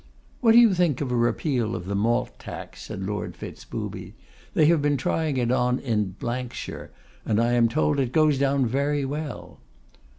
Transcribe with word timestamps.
'What 0.39 0.53
do 0.53 0.57
you 0.57 0.73
think 0.73 0.99
of 0.99 1.11
a 1.11 1.15
repeal 1.15 1.75
of 1.75 1.85
the 1.85 1.93
Malt 1.93 2.39
Tax?' 2.39 2.81
said 2.85 3.03
Lord 3.05 3.35
Fitz 3.35 3.65
Booby. 3.65 4.15
'They 4.55 4.65
have 4.65 4.81
been 4.81 4.97
trying 4.97 5.37
it 5.37 5.51
on 5.51 5.77
in 5.77 6.15
shire, 6.51 6.89
and 7.23 7.39
I 7.39 7.51
am 7.51 7.69
told 7.69 7.99
it 7.99 8.11
goes 8.11 8.39
down 8.39 8.65
very 8.65 9.05
well. 9.05 9.59